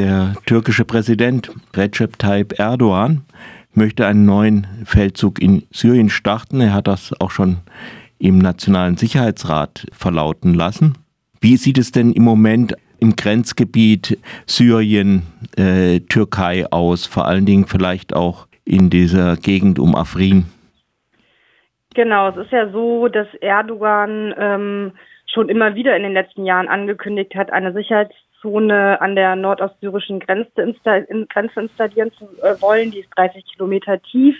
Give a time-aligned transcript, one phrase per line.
[0.00, 3.20] Der türkische Präsident Recep Tayyip Erdogan
[3.74, 6.62] möchte einen neuen Feldzug in Syrien starten.
[6.62, 7.58] Er hat das auch schon
[8.18, 10.94] im Nationalen Sicherheitsrat verlauten lassen.
[11.42, 15.24] Wie sieht es denn im Moment im Grenzgebiet Syrien,
[15.58, 20.46] äh, Türkei aus, vor allen Dingen vielleicht auch in dieser Gegend um Afrin?
[21.94, 24.92] Genau, es ist ja so, dass Erdogan ähm,
[25.26, 27.74] schon immer wieder in den letzten Jahren angekündigt hat, eine
[28.40, 32.90] Sicherheitszone an der nordostsyrischen Grenze, insta in, Grenze installieren zu äh, wollen.
[32.90, 34.36] Die ist 30 Kilometer tief.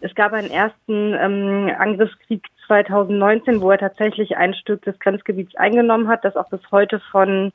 [0.00, 6.08] Es gab einen ersten ähm, Angriffskrieg 2019, wo er tatsächlich ein Stück des Grenzgebiets eingenommen
[6.08, 7.52] hat, das auch bis heute von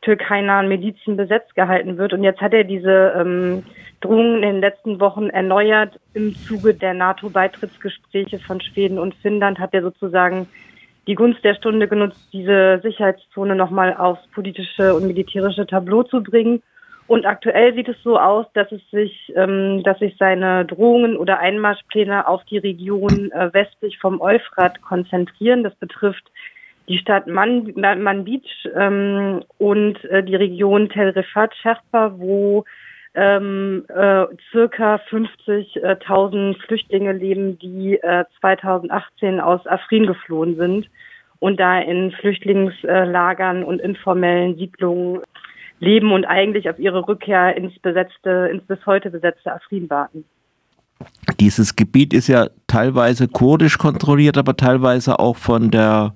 [0.00, 2.12] türkeinahen Milizen besetzt gehalten wird.
[2.12, 3.62] Und jetzt hat er diese ähm,
[4.00, 5.98] Drohungen in den letzten Wochen erneuert.
[6.14, 10.48] Im Zuge der NATO-Beitrittsgespräche von Schweden und Finnland hat er sozusagen
[11.06, 16.62] die Gunst der Stunde genutzt, diese Sicherheitszone nochmal aufs politische und militärische Tableau zu bringen.
[17.06, 21.38] Und aktuell sieht es so aus, dass es sich, ähm, dass sich seine Drohungen oder
[21.38, 25.62] Einmarschpläne auf die Region äh, westlich vom Euphrat konzentrieren.
[25.62, 26.24] Das betrifft
[26.88, 28.42] die Stadt Man Manbij
[28.74, 32.64] ähm, und äh, die Region Tel Rifat, Sherpa, wo
[33.14, 40.88] ähm, äh, circa 50.000 Flüchtlinge leben, die äh, 2018 aus Afrin geflohen sind
[41.38, 45.22] und da in Flüchtlingslagern und informellen Siedlungen
[45.78, 50.24] leben und eigentlich auf ihre Rückkehr ins besetzte, ins bis heute besetzte Afrin warten.
[51.40, 56.14] Dieses Gebiet ist ja teilweise kurdisch kontrolliert, aber teilweise auch von der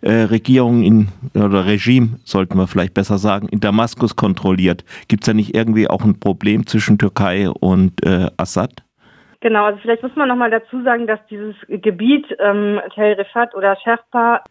[0.00, 4.84] äh, Regierung in, oder Regime, sollten wir vielleicht besser sagen, in Damaskus kontrolliert.
[5.08, 8.82] Gibt es da nicht irgendwie auch ein Problem zwischen Türkei und äh, Assad?
[9.40, 13.76] Genau, also vielleicht muss man nochmal dazu sagen, dass dieses Gebiet ähm, Tel Rifat oder
[13.76, 14.42] Sherpa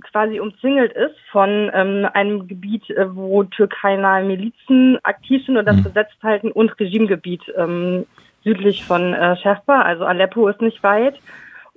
[0.00, 5.76] quasi umzingelt ist von ähm, einem Gebiet, äh, wo türkeinahe Milizen aktiv sind und das
[5.76, 5.84] mhm.
[5.84, 8.04] besetzt halten und Regimegebiet ähm,
[8.44, 11.18] südlich von äh, Sherpa, also Aleppo ist nicht weit.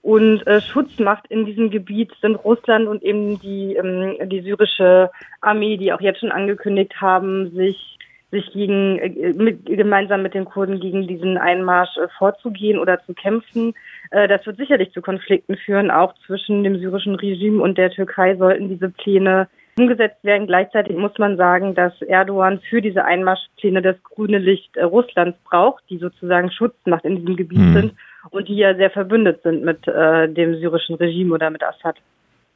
[0.01, 5.09] Und äh, Schutzmacht in diesem Gebiet sind Russland und eben die, ähm, die syrische
[5.41, 7.97] Armee, die auch jetzt schon angekündigt haben, sich
[8.31, 13.13] sich gegen äh, mit, gemeinsam mit den Kurden gegen diesen Einmarsch äh, vorzugehen oder zu
[13.13, 13.73] kämpfen.
[14.11, 18.35] Äh, das wird sicherlich zu Konflikten führen, auch zwischen dem syrischen Regime und der Türkei
[18.35, 20.47] sollten diese Pläne umgesetzt werden.
[20.47, 25.83] Gleichzeitig muss man sagen, dass Erdogan für diese Einmarschpläne das grüne Licht äh, Russlands braucht,
[25.89, 27.73] die sozusagen Schutzmacht in diesem Gebiet mhm.
[27.73, 27.93] sind
[28.31, 31.97] und die ja sehr verbündet sind mit äh, dem syrischen Regime oder mit Assad.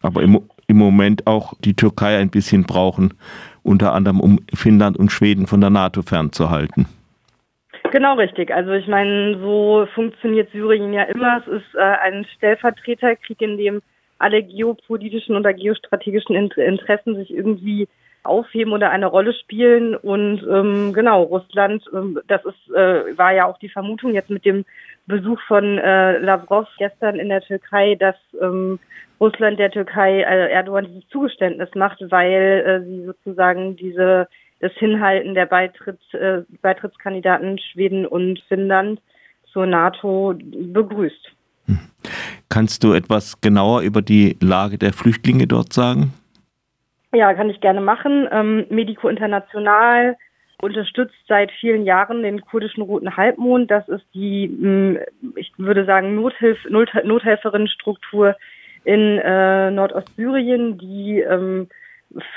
[0.01, 3.13] Aber im, im Moment auch die Türkei ein bisschen brauchen,
[3.63, 6.87] unter anderem um Finnland und Schweden von der NATO fernzuhalten.
[7.91, 8.53] Genau richtig.
[8.53, 11.41] Also ich meine, so funktioniert Syrien ja immer.
[11.45, 13.81] Es ist äh, ein Stellvertreterkrieg, in dem
[14.21, 17.87] alle geopolitischen oder geostrategischen Interessen sich irgendwie
[18.23, 19.95] aufheben oder eine Rolle spielen.
[19.95, 24.45] Und ähm, genau, Russland, ähm, das ist, äh, war ja auch die Vermutung jetzt mit
[24.45, 24.65] dem
[25.07, 28.79] Besuch von äh, Lavrov gestern in der Türkei, dass ähm,
[29.19, 34.27] Russland der Türkei äh, Erdogan dieses Zugeständnis macht, weil äh, sie sozusagen diese
[34.59, 39.01] das Hinhalten der Beitritt, äh, Beitrittskandidaten Schweden und Finnland
[39.51, 41.31] zur NATO begrüßt.
[42.49, 46.13] Kannst du etwas genauer über die Lage der Flüchtlinge dort sagen?
[47.13, 48.27] Ja, kann ich gerne machen.
[48.31, 50.15] Ähm, Medico International
[50.61, 53.69] unterstützt seit vielen Jahren den kurdischen Roten Halbmond.
[53.69, 54.99] Das ist die, hm,
[55.35, 58.35] ich würde sagen, Nothilf Nothelferinnenstruktur
[58.83, 61.67] in äh, Nordostsyrien, die ähm,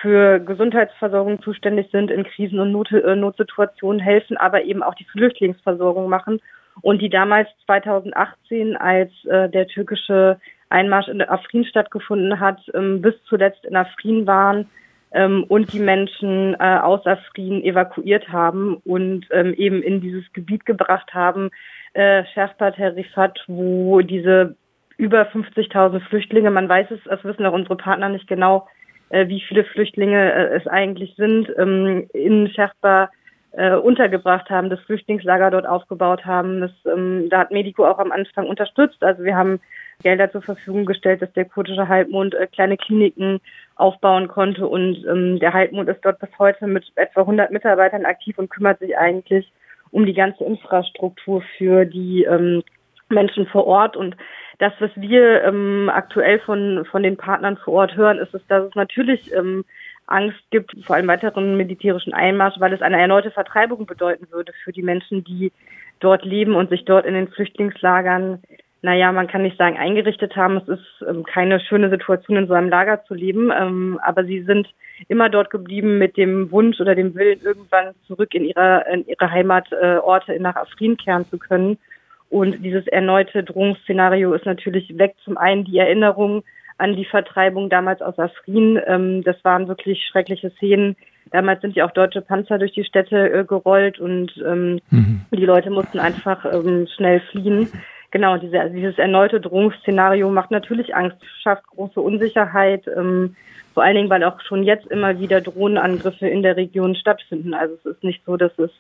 [0.01, 5.05] für Gesundheitsversorgung zuständig sind, in Krisen- und Not äh, Notsituationen helfen, aber eben auch die
[5.05, 6.41] Flüchtlingsversorgung machen
[6.83, 10.39] und die damals 2018, als äh, der türkische
[10.71, 14.69] Einmarsch in Afrin stattgefunden hat, ähm, bis zuletzt in Afrin waren
[15.13, 20.67] ähm, und die Menschen äh, aus Afrin evakuiert haben und ähm, eben in dieses Gebiet
[20.67, 21.51] gebracht haben,
[21.95, 24.57] äh, Sherpat Herifat, wo diese
[24.97, 28.69] über 50.000 Flüchtlinge, man weiß es, das wissen auch unsere Partner nicht genau,
[29.11, 33.11] äh, wie viele Flüchtlinge äh, es eigentlich sind, ähm, in Sherpa
[33.57, 36.61] äh, untergebracht haben, das Flüchtlingslager dort aufgebaut haben.
[36.61, 39.03] Das, ähm, da hat Medico auch am Anfang unterstützt.
[39.03, 39.61] Also wir haben
[40.03, 43.41] Gelder zur Verfügung gestellt, dass der kurdische Halbmond äh, kleine Kliniken
[43.77, 44.67] aufbauen konnte.
[44.67, 48.81] Und ähm, der Halbmond ist dort bis heute mit etwa 100 Mitarbeitern aktiv und kümmert
[48.81, 49.51] sich eigentlich
[49.91, 52.63] um die ganze Infrastruktur für die ähm,
[53.09, 53.97] Menschen vor Ort.
[53.97, 54.17] Und
[54.59, 58.75] das, was wir ähm, aktuell von, von den Partnern vor Ort hören, ist, dass es
[58.75, 59.65] natürlich ähm,
[60.07, 64.73] Angst gibt vor einem weiteren militärischen Einmarsch, weil es eine erneute Vertreibung bedeuten würde für
[64.73, 65.53] die Menschen, die
[66.01, 68.43] dort leben und sich dort in den Flüchtlingslagern,
[68.85, 70.59] naja, man kann nicht sagen eingerichtet haben.
[70.59, 74.43] Es ist ähm, keine schöne Situation, in so einem Lager zu leben, ähm, aber sie
[74.43, 74.69] sind
[75.09, 79.31] immer dort geblieben mit dem Wunsch oder dem Willen, irgendwann zurück in ihre, in ihre
[79.31, 81.79] Heimatorte nach Afrin kehren zu können.
[82.29, 85.15] Und dieses erneute Drohungsszenario ist natürlich weg.
[85.25, 86.45] Zum einen die Erinnerung
[86.79, 88.81] an die Vertreibung damals aus Afrin.
[88.87, 90.97] Ähm, das waren wirklich schreckliche Szenen.
[91.31, 95.23] Damals sind ja auch deutsche Panzer durch die Städte äh, gerollt und ähm, mhm.
[95.33, 97.69] die Leute mussten einfach ähm, schnell fliehen.
[98.11, 103.35] Genau, diese, dieses erneute Drohungsszenario macht natürlich Angst, schafft große Unsicherheit, ähm,
[103.73, 107.55] vor allen Dingen, weil auch schon jetzt immer wieder Drohnenangriffe in der Region stattfinden.
[107.55, 108.71] Also es ist nicht so, dass es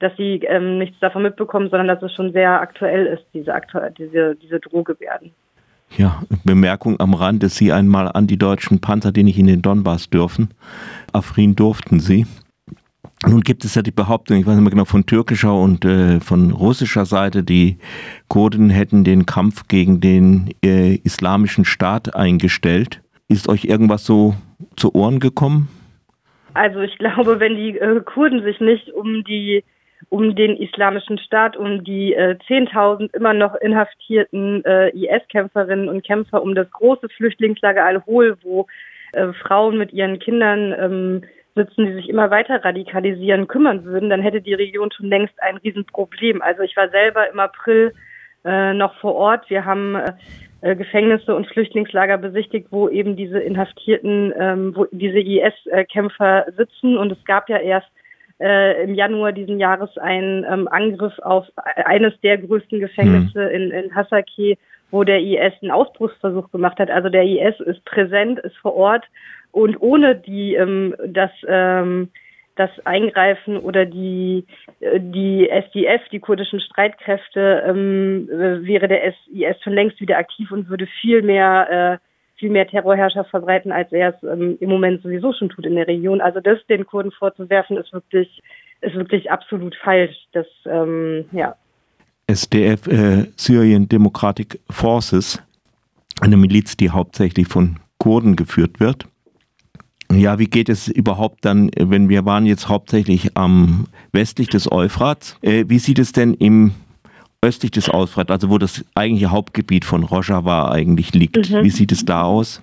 [0.00, 3.92] dass sie ähm, nichts davon mitbekommen, sondern dass es schon sehr aktuell ist, diese, aktuell,
[3.92, 5.32] diese, diese Drohgebärden.
[5.96, 9.62] Ja, Bemerkung am Rand, dass Sie einmal an die deutschen Panzer, die nicht in den
[9.62, 10.50] Donbass dürfen.
[11.12, 12.26] Afrin durften sie.
[13.26, 16.20] Nun gibt es ja die Behauptung, ich weiß nicht mehr genau, von türkischer und äh,
[16.20, 17.76] von russischer Seite, die
[18.28, 23.02] Kurden hätten den Kampf gegen den äh, islamischen Staat eingestellt.
[23.28, 24.34] Ist euch irgendwas so
[24.76, 25.68] zu Ohren gekommen?
[26.54, 29.64] Also ich glaube, wenn die äh, Kurden sich nicht um die
[30.08, 36.42] um den islamischen Staat, um die äh, 10.000 immer noch inhaftierten äh, IS-Kämpferinnen und Kämpfer,
[36.42, 38.66] um das große Flüchtlingslager Al-Hol, wo
[39.12, 41.22] äh, Frauen mit ihren Kindern ähm,
[41.54, 45.58] sitzen, die sich immer weiter radikalisieren, kümmern würden, dann hätte die Region schon längst ein
[45.58, 46.42] Riesenproblem.
[46.42, 47.92] Also ich war selber im April
[48.44, 49.50] äh, noch vor Ort.
[49.50, 50.12] Wir haben äh,
[50.62, 56.96] äh Gefängnisse und Flüchtlingslager besichtigt, wo eben diese Inhaftierten, ähm, wo diese IS-Kämpfer sitzen.
[56.96, 57.90] Und es gab ja erst
[58.40, 63.54] äh, im Januar diesen Jahres einen ähm, Angriff auf eines der größten Gefängnisse mhm.
[63.54, 64.56] in, in Hasake,
[64.90, 66.90] wo der IS einen Ausbruchsversuch gemacht hat.
[66.90, 69.04] Also der IS ist präsent, ist vor Ort
[69.52, 72.08] und ohne die ähm, das ähm,
[72.56, 74.44] das Eingreifen oder die
[74.80, 80.86] die SDF, die kurdischen Streitkräfte, ähm, wäre der IS schon längst wieder aktiv und würde
[81.00, 82.09] viel mehr äh,
[82.40, 85.86] viel mehr Terrorherrschaft verbreiten, als er es ähm, im Moment sowieso schon tut in der
[85.86, 86.20] Region.
[86.20, 88.42] Also das den Kurden vorzuwerfen, ist wirklich,
[88.80, 90.16] ist wirklich absolut falsch.
[90.32, 91.54] Das, ähm, ja.
[92.26, 95.40] SDF, äh, Syrian Democratic Forces,
[96.20, 99.06] eine Miliz, die hauptsächlich von Kurden geführt wird.
[100.10, 105.36] Ja, wie geht es überhaupt dann, wenn wir waren jetzt hauptsächlich am westlich des Euphrats?
[105.42, 106.72] Äh, wie sieht es denn im
[107.42, 111.50] östlich des Ausfrat, also wo das eigentliche Hauptgebiet von Rojava eigentlich liegt.
[111.50, 111.64] Mhm.
[111.64, 112.62] Wie sieht es da aus?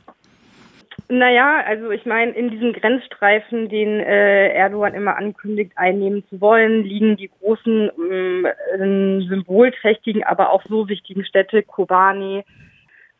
[1.10, 6.84] Naja, also ich meine, in diesem Grenzstreifen, den äh, Erdogan immer ankündigt, einnehmen zu wollen,
[6.84, 12.44] liegen die großen, ähm, symbolträchtigen, aber auch so wichtigen Städte, Kobani,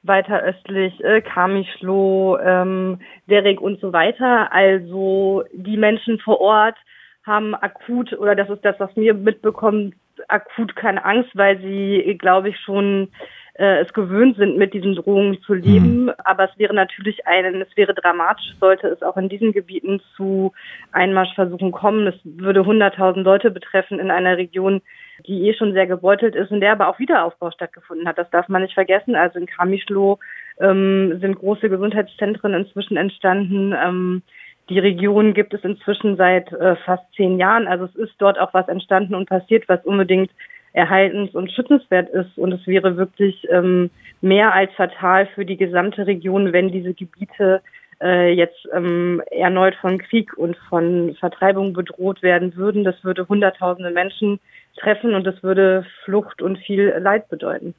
[0.04, 4.52] weiter östlich, äh, Kamischlo, ähm, Derek und so weiter.
[4.52, 6.76] Also die Menschen vor Ort
[7.24, 9.94] haben akut, oder das ist das, was mir mitbekommen,
[10.28, 13.10] akut keine Angst, weil sie, glaube ich, schon
[13.58, 16.06] äh, es gewöhnt sind, mit diesen Drohungen zu leben.
[16.06, 16.12] Mhm.
[16.24, 20.54] Aber es wäre natürlich ein, es wäre dramatisch, sollte es auch in diesen Gebieten zu
[20.92, 22.08] Einmarschversuchen kommen.
[22.08, 24.82] Es würde 100.000 Leute betreffen in einer Region,
[25.26, 28.18] die eh schon sehr gebeutelt ist und der aber auch Wiederaufbau stattgefunden hat.
[28.18, 29.16] Das darf man nicht vergessen.
[29.16, 30.20] Also in Kamischlo
[30.60, 33.74] ähm, sind große Gesundheitszentren inzwischen entstanden.
[33.74, 34.22] Ähm,
[34.70, 37.68] die Region gibt es inzwischen seit äh, fast zehn Jahren.
[37.68, 40.32] Also es ist dort auch was entstanden und passiert, was unbedingt
[40.74, 42.38] erhaltens- und schützenswert ist.
[42.38, 43.90] Und es wäre wirklich ähm,
[44.22, 47.62] mehr als fatal für die gesamte Region, wenn diese Gebiete
[48.02, 52.84] äh, jetzt ähm, erneut von Krieg und von Vertreibung bedroht werden würden.
[52.84, 54.40] Das würde Hunderttausende Menschen
[54.78, 57.74] treffen und das würde Flucht und viel Leid bedeuten.